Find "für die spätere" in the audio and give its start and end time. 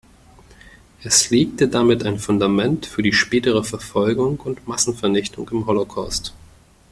2.87-3.63